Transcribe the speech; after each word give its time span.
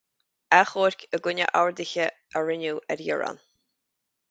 Achomhairc 0.59 1.03
i 1.17 1.19
gcoinne 1.27 1.49
orduithe 1.61 2.09
a 2.41 2.45
rinneadh 2.49 2.83
ar 2.95 3.05
ghearán. 3.07 3.41